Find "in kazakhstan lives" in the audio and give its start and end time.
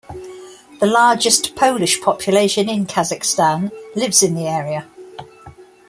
2.67-4.23